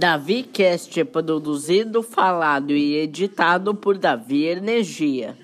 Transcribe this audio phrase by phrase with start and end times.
[0.00, 5.36] Davi Cast é produzido, falado e editado por Davi Energia.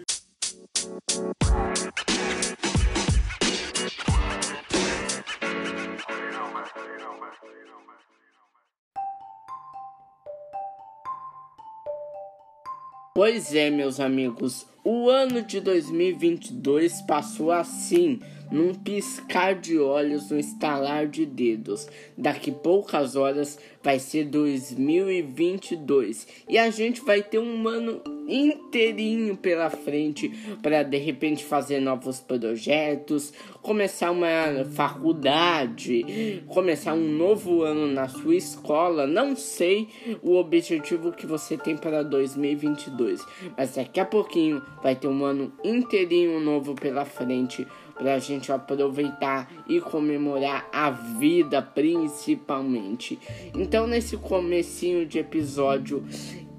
[13.15, 18.21] Pois é, meus amigos, o ano de 2022 passou assim
[18.51, 21.87] num piscar de olhos, no estalar de dedos.
[22.17, 29.71] Daqui poucas horas vai ser 2022 e a gente vai ter um ano inteirinho pela
[29.71, 30.29] frente
[30.61, 33.33] para de repente fazer novos projetos,
[33.63, 39.07] começar uma faculdade, começar um novo ano na sua escola.
[39.07, 39.89] Não sei
[40.23, 43.25] o objetivo que você tem para 2022,
[43.57, 47.65] mas daqui a pouquinho vai ter um ano inteirinho novo pela frente
[47.97, 53.19] para a gente aproveitar e comemorar a vida principalmente.
[53.55, 56.05] Então nesse comecinho de episódio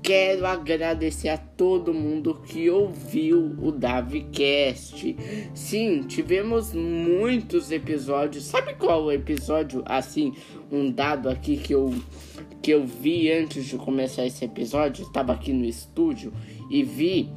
[0.01, 5.17] quero agradecer a todo mundo que ouviu o DaviCast.
[5.53, 8.45] Sim, tivemos muitos episódios.
[8.45, 10.33] Sabe qual episódio assim,
[10.71, 11.93] um dado aqui que eu
[12.61, 16.33] que eu vi antes de começar esse episódio, estava aqui no estúdio
[16.69, 17.29] e vi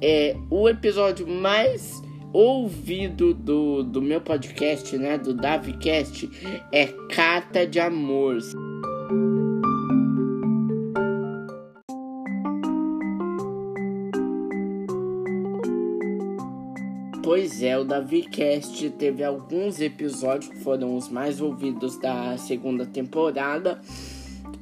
[0.00, 2.02] é o episódio mais
[2.32, 6.30] ouvido do, do meu podcast, né, do DaviCast,
[6.72, 8.38] é Carta de Amor.
[17.22, 23.80] Pois é, o DaviCast teve alguns episódios que foram os mais ouvidos da segunda temporada.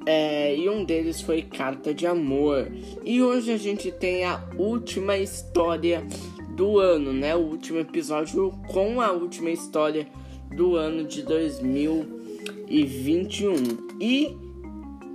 [0.07, 2.71] É, e um deles foi Carta de Amor.
[3.05, 6.07] E hoje a gente tem a última história
[6.61, 7.35] do ano, né?
[7.35, 10.07] O último episódio com a última história
[10.55, 13.55] do ano de 2021.
[13.99, 14.37] E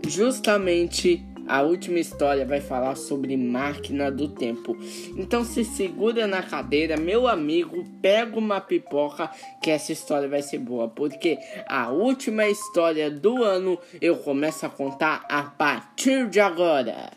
[0.08, 4.76] justamente a última história vai falar sobre máquina do tempo.
[5.16, 9.30] Então se segura na cadeira, meu amigo, pega uma pipoca
[9.62, 11.38] que essa história vai ser boa, porque
[11.68, 17.12] a última história do ano eu começo a contar a partir de agora.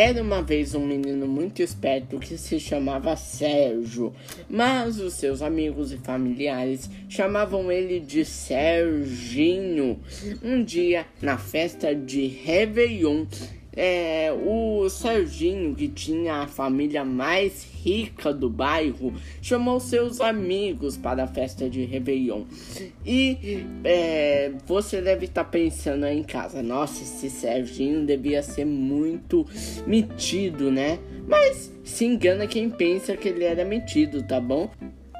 [0.00, 4.14] Era uma vez um menino muito esperto que se chamava Sérgio,
[4.48, 9.98] mas os seus amigos e familiares chamavam ele de Serginho.
[10.40, 13.26] Um dia, na festa de Réveillon,
[13.76, 21.24] é, o Serginho, que tinha a família mais rica do bairro, chamou seus amigos para
[21.24, 22.44] a festa de Réveillon.
[23.06, 28.64] E é, você deve estar tá pensando aí em casa: nossa, esse Serginho devia ser
[28.64, 29.46] muito
[29.86, 30.98] metido, né?
[31.26, 34.70] Mas se engana quem pensa que ele era metido, tá bom?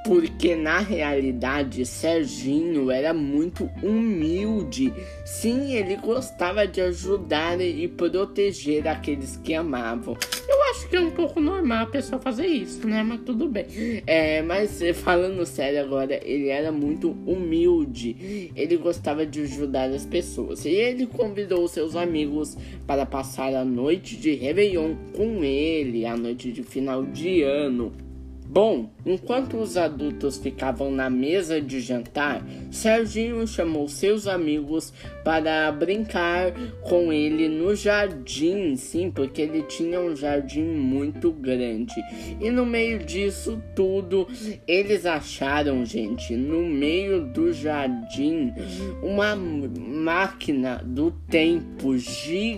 [0.09, 4.91] Porque na realidade Serginho era muito humilde.
[5.23, 10.17] Sim, ele gostava de ajudar e proteger aqueles que amavam.
[10.49, 13.03] Eu acho que é um pouco normal a pessoa fazer isso, né?
[13.03, 13.67] Mas tudo bem.
[14.07, 18.51] É, mas falando sério agora, ele era muito humilde.
[18.57, 20.65] Ele gostava de ajudar as pessoas.
[20.65, 26.51] E ele convidou seus amigos para passar a noite de Réveillon com ele, a noite
[26.51, 28.08] de final de ano.
[28.51, 34.91] Bom, enquanto os adultos ficavam na mesa de jantar, Serginho chamou seus amigos
[35.23, 41.93] para brincar com ele no jardim, sim, porque ele tinha um jardim muito grande.
[42.41, 44.27] E no meio disso tudo,
[44.67, 48.55] eles acharam, gente, no meio do jardim,
[49.03, 52.49] uma máquina do tempo gigantesca.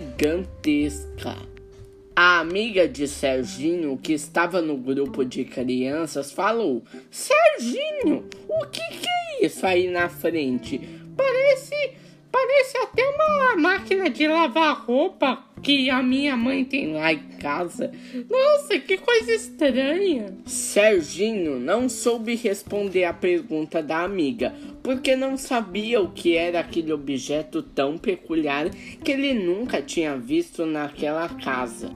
[2.15, 9.07] A amiga de Serginho, que estava no grupo de crianças, falou: Serginho, o que, que
[9.07, 10.79] é isso aí na frente?
[11.15, 12.01] Parece.
[12.31, 17.91] Parece até uma máquina de lavar roupa que a minha mãe tem lá em casa.
[18.29, 20.35] Nossa, que coisa estranha.
[20.45, 26.91] Serginho não soube responder a pergunta da amiga, porque não sabia o que era aquele
[26.91, 28.69] objeto tão peculiar
[29.03, 31.91] que ele nunca tinha visto naquela casa.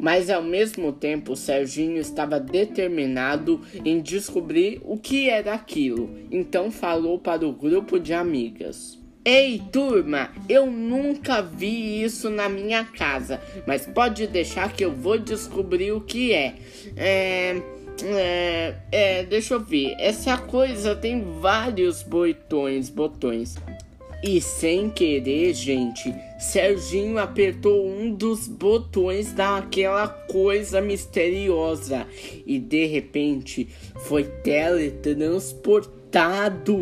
[0.00, 7.18] Mas ao mesmo tempo, Serginho estava determinado em descobrir o que era aquilo, então falou
[7.18, 8.96] para o grupo de amigas.
[9.30, 15.18] Ei, turma, eu nunca vi isso na minha casa, mas pode deixar que eu vou
[15.18, 16.54] descobrir o que é.
[16.96, 17.60] É.
[18.02, 19.94] É, é, deixa eu ver.
[19.98, 23.56] Essa coisa tem vários botões, botões.
[24.24, 32.06] E sem querer, gente, Serginho apertou um dos botões daquela coisa misteriosa
[32.46, 33.68] e de repente
[34.06, 36.78] foi teletransportado.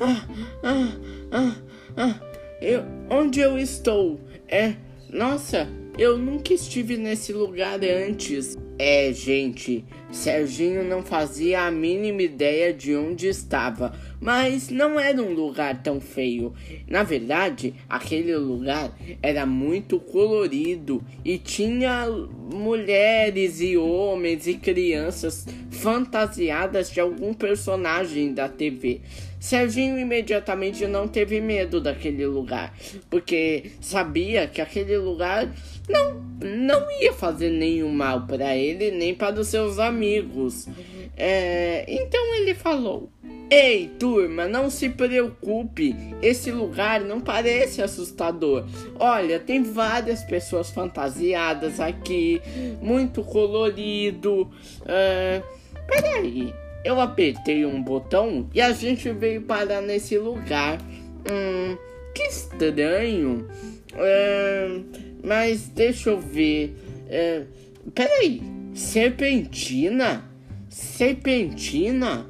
[0.00, 0.26] Ah,
[0.62, 0.92] ah,
[1.32, 1.56] ah,
[1.96, 2.20] ah,
[2.60, 4.20] eu, onde eu estou?
[4.48, 4.74] É,
[5.10, 5.68] nossa,
[5.98, 8.56] eu nunca estive nesse lugar antes.
[8.78, 15.34] É, gente, Serginho não fazia a mínima ideia de onde estava, mas não era um
[15.34, 16.54] lugar tão feio.
[16.88, 26.90] Na verdade, aquele lugar era muito colorido e tinha mulheres e homens e crianças fantasiadas
[26.90, 29.00] de algum personagem da TV.
[29.40, 32.74] Serginho imediatamente não teve medo daquele lugar,
[33.10, 35.52] porque sabia que aquele lugar
[35.86, 40.03] não, não ia fazer nenhum mal para ele nem para os seus amigos.
[41.16, 43.10] É, então ele falou:
[43.50, 45.94] Ei, turma, não se preocupe.
[46.22, 48.64] Esse lugar não parece assustador.
[48.98, 52.40] Olha, tem várias pessoas fantasiadas aqui,
[52.80, 54.50] muito colorido.
[54.86, 55.42] É,
[55.86, 56.52] peraí,
[56.84, 60.78] eu apertei um botão e a gente veio parar nesse lugar.
[61.30, 61.76] Hum,
[62.14, 63.46] que estranho.
[63.96, 64.80] É,
[65.22, 66.76] mas deixa eu ver.
[67.08, 67.44] É,
[67.94, 68.42] peraí,
[68.74, 70.28] serpentina?
[70.68, 72.26] Serpentina?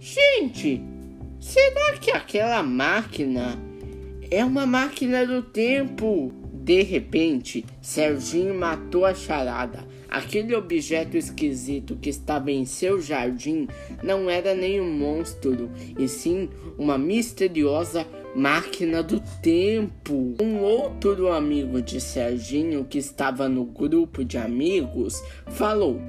[0.00, 0.82] Gente,
[1.38, 3.58] será que aquela máquina
[4.30, 6.32] é uma máquina do tempo?
[6.52, 9.86] De repente, Serginho matou a charada.
[10.08, 13.68] Aquele objeto esquisito que estava em seu jardim
[14.02, 16.48] não era nenhum monstro, e sim
[16.78, 20.34] uma misteriosa máquina do tempo.
[20.40, 26.00] Um outro amigo de Serginho que estava no grupo de amigos falou: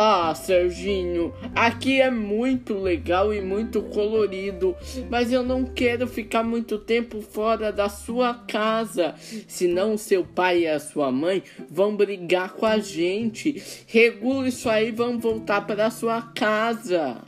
[0.00, 4.76] ah, Serginho, aqui é muito legal e muito colorido,
[5.10, 9.16] mas eu não quero ficar muito tempo fora da sua casa,
[9.48, 13.60] senão seu pai e a sua mãe vão brigar com a gente.
[13.88, 17.27] Regula isso aí, vamos voltar para sua casa.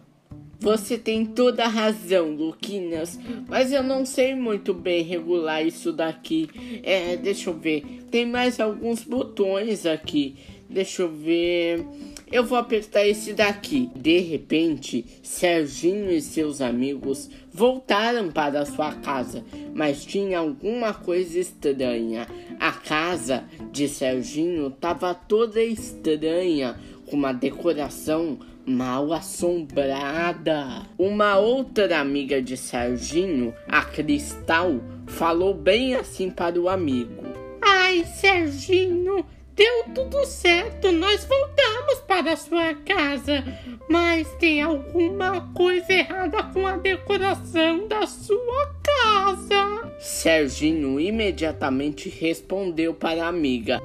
[0.60, 3.18] Você tem toda a razão, Luquinhas,
[3.48, 6.50] mas eu não sei muito bem regular isso daqui.
[6.82, 7.82] É, deixa eu ver.
[8.10, 10.36] Tem mais alguns botões aqui.
[10.68, 11.84] Deixa eu ver.
[12.30, 13.90] Eu vou apertar esse daqui.
[13.96, 19.42] De repente, Serginho e seus amigos voltaram para sua casa,
[19.74, 22.28] mas tinha alguma coisa estranha.
[22.60, 28.38] A casa de Serginho estava toda estranha, com uma decoração
[28.70, 30.86] mal assombrada.
[30.96, 37.24] Uma outra amiga de Serginho, a Cristal, falou bem assim para o amigo:
[37.60, 39.24] Ai, Serginho,
[39.60, 43.44] Deu tudo certo, nós voltamos para sua casa,
[43.90, 49.92] mas tem alguma coisa errada com a decoração da sua casa.
[49.98, 53.82] Serginho imediatamente respondeu para a amiga: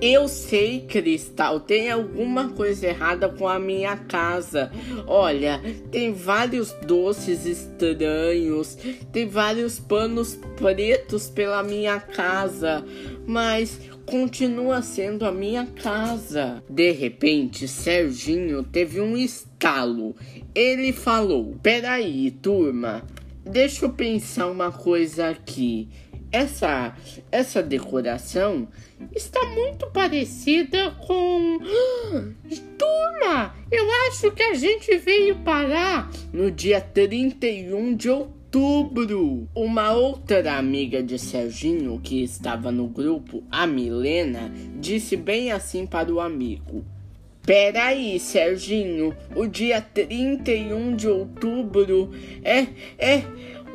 [0.00, 4.70] eu sei, Cristal, tem alguma coisa errada com a minha casa.
[5.06, 5.60] Olha,
[5.90, 8.76] tem vários doces estranhos,
[9.12, 12.84] tem vários panos pretos pela minha casa,
[13.26, 16.62] mas continua sendo a minha casa.
[16.68, 20.14] De repente, Serginho teve um estalo.
[20.54, 23.02] Ele falou: Peraí, turma,
[23.44, 25.88] deixa eu pensar uma coisa aqui.
[26.34, 26.92] Essa,
[27.30, 28.66] essa decoração
[29.14, 31.60] está muito parecida com.
[32.76, 39.48] Turma, eu acho que a gente veio parar no dia 31 de outubro.
[39.54, 46.12] Uma outra amiga de Serginho que estava no grupo, a Milena, disse bem assim para
[46.12, 46.84] o amigo:
[47.46, 52.10] Peraí, Serginho, o dia 31 de outubro
[52.42, 52.66] é,
[52.98, 53.22] é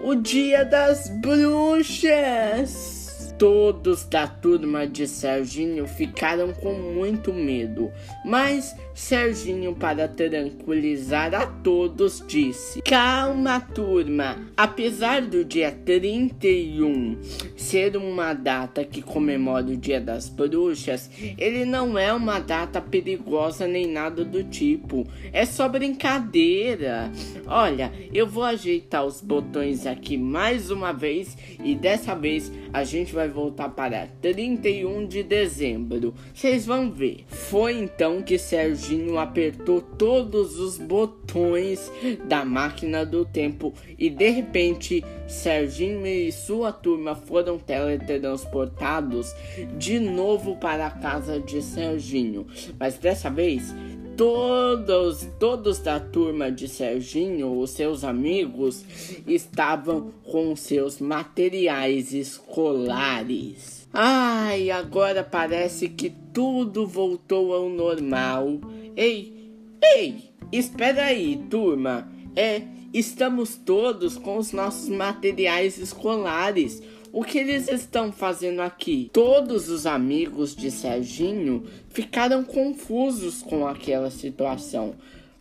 [0.04, 2.98] o dia das bruxas.
[3.38, 7.92] Todos da turma de Serginho ficaram com muito medo,
[8.26, 14.38] mas Serginho, para tranquilizar a todos, disse: Calma, turma.
[14.58, 17.18] Apesar do dia 31
[17.56, 23.66] ser uma data que comemora o Dia das Bruxas, ele não é uma data perigosa
[23.66, 25.08] nem nada do tipo.
[25.32, 27.10] É só brincadeira.
[27.48, 33.14] Olha, eu vou ajeitar os botões aqui mais uma vez e dessa vez a gente
[33.14, 36.14] vai voltar para 31 de dezembro.
[36.34, 37.24] Vocês vão ver.
[37.28, 41.92] Foi então que Serginho apertou todos os botões
[42.26, 49.34] da máquina do tempo e de repente Serginho e sua turma foram teletransportados
[49.78, 52.48] de novo para a casa de Serginho.
[52.80, 53.74] Mas dessa vez
[54.20, 58.84] todos, todos da turma de Serginho, os seus amigos,
[59.26, 63.88] estavam com seus materiais escolares.
[63.94, 68.60] Ai, agora parece que tudo voltou ao normal.
[68.94, 72.12] Ei, ei, espera aí, turma.
[72.36, 76.84] É, estamos todos com os nossos materiais escolares.
[77.12, 79.10] O que eles estão fazendo aqui?
[79.12, 84.94] Todos os amigos de Serginho ficaram confusos com aquela situação.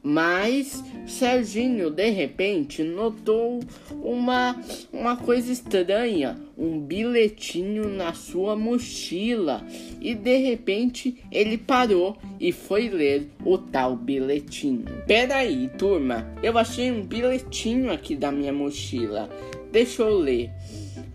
[0.02, 3.60] Mas Serginho de repente notou
[4.02, 4.58] uma,
[4.90, 9.62] uma coisa estranha, um bilhetinho na sua mochila
[10.00, 14.84] e de repente ele parou e foi ler o tal bilhetinho.
[15.06, 19.28] Peraí, turma, eu achei um bilhetinho aqui da minha mochila.
[19.70, 20.50] Deixa eu ler.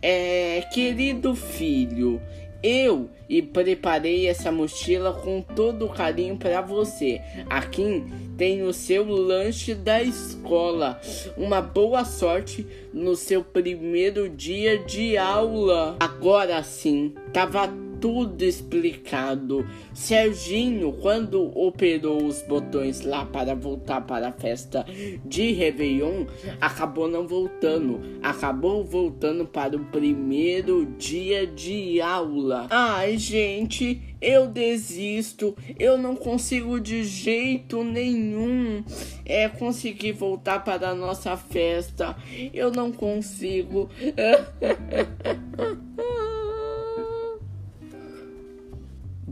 [0.05, 2.22] É, querido filho,
[2.62, 7.22] eu e preparei essa mochila com todo carinho para você.
[7.50, 8.03] Aqui
[8.38, 11.00] tem o seu lanche da escola.
[11.38, 15.95] Uma boa sorte no seu primeiro dia de aula.
[16.01, 17.67] Agora sim, tava
[18.03, 19.65] tudo explicado.
[19.93, 24.86] Serginho, quando operou os botões lá para voltar para a festa
[25.24, 26.25] de Réveillon,
[26.60, 28.01] acabou não voltando.
[28.22, 32.67] Acabou voltando para o primeiro dia de aula.
[32.69, 35.55] Ai, gente, eu desisto.
[35.79, 38.83] Eu não consigo de jeito nenhum
[39.25, 42.15] é conseguir voltar para a nossa festa.
[42.53, 43.89] Eu não consigo.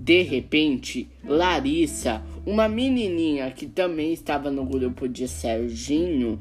[0.04, 6.40] De repente, Larissa, uma menininha que também estava no grupo de Serginho,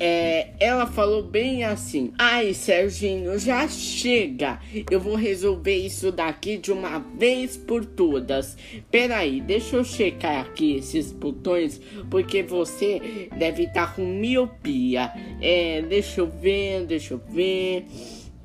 [0.00, 4.58] é, ela falou bem assim: Ai, Serginho, já chega.
[4.90, 8.56] Eu vou resolver isso daqui de uma vez por todas.
[8.90, 11.78] Peraí, deixa eu checar aqui esses botões,
[12.10, 15.12] porque você deve estar com miopia.
[15.42, 17.84] É, deixa eu ver, deixa eu ver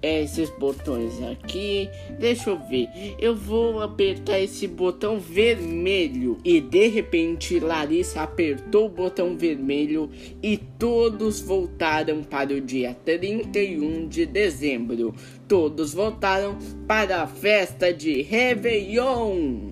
[0.01, 1.89] esses botões aqui.
[2.19, 2.87] Deixa eu ver.
[3.19, 6.37] Eu vou apertar esse botão vermelho.
[6.43, 10.09] E de repente Larissa apertou o botão vermelho
[10.41, 15.13] e todos voltaram para o dia 31 de dezembro.
[15.47, 19.70] Todos voltaram para a festa de Réveillon.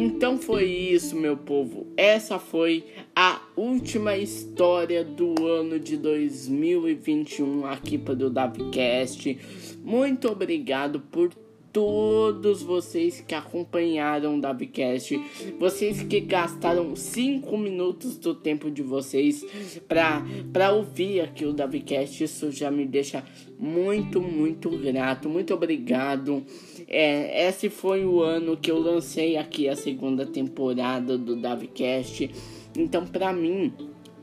[0.00, 1.88] Então foi isso, meu povo.
[1.96, 2.84] Essa foi
[3.16, 9.36] a última história do ano de 2021 aqui para o DaviCast.
[9.82, 11.34] Muito obrigado por
[11.78, 15.16] todos vocês que acompanharam o DaviCast,
[15.60, 19.46] vocês que gastaram 5 minutos do tempo de vocês
[19.86, 23.22] para ouvir aqui o DaviCast, isso já me deixa
[23.56, 25.28] muito, muito grato.
[25.28, 26.42] Muito obrigado.
[26.88, 32.28] É, esse foi o ano que eu lancei aqui a segunda temporada do DaviCast.
[32.76, 33.72] Então, para mim,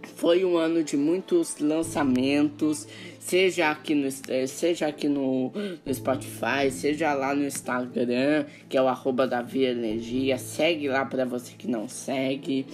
[0.06, 2.88] foi um ano de muitos lançamentos,
[3.20, 4.10] seja aqui no,
[4.48, 5.52] seja aqui no,
[5.86, 10.38] no Spotify, seja lá no Instagram, que é o arroba Davi Energia.
[10.38, 12.66] Segue lá para você que não segue.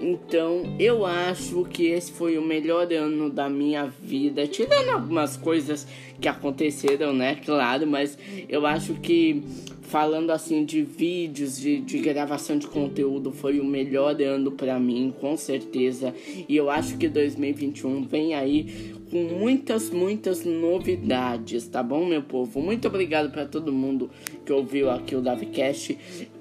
[0.00, 5.86] Então, eu acho que esse foi o melhor ano da minha vida, tirando algumas coisas
[6.20, 7.36] que aconteceram, né?
[7.44, 9.42] Claro, mas eu acho que
[9.94, 15.14] falando assim de vídeos, de, de gravação de conteúdo, foi o melhor ano para mim,
[15.20, 16.12] com certeza.
[16.48, 22.60] E eu acho que 2021 vem aí com muitas, muitas novidades, tá bom, meu povo?
[22.60, 24.10] Muito obrigado para todo mundo
[24.44, 25.96] que ouviu aqui o DaviCast.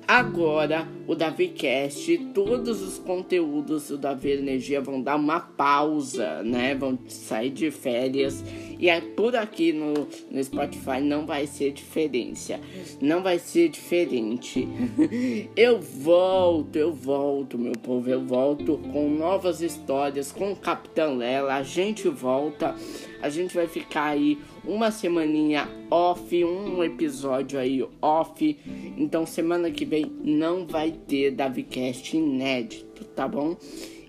[0.07, 6.74] Agora, o DaviCast, todos os conteúdos do Davi Energia vão dar uma pausa, né?
[6.75, 8.43] Vão sair de férias.
[8.84, 9.94] E é por aqui no,
[10.30, 12.60] no Spotify não vai ser diferença.
[13.00, 14.68] Não vai ser diferente.
[15.56, 18.10] eu volto, eu volto, meu povo.
[18.10, 21.56] Eu volto com novas histórias, com o Capitão Lela.
[21.56, 22.75] A gente volta.
[23.22, 28.60] A gente vai ficar aí uma semaninha off, um episódio aí off.
[28.98, 33.56] Então semana que vem não vai ter DaviCast inédito, tá bom?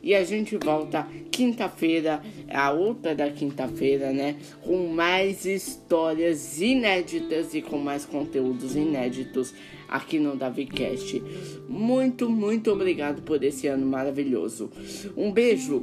[0.04, 4.36] E a gente volta quinta-feira, a outra da quinta-feira, né?
[4.60, 9.54] Com mais histórias inéditas e com mais conteúdos inéditos
[9.88, 11.22] aqui no DaviCast.
[11.66, 14.70] Muito, muito obrigado por esse ano maravilhoso.
[15.16, 15.82] Um beijo,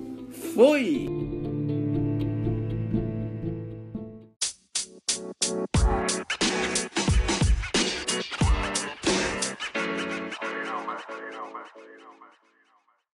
[0.54, 1.50] fui!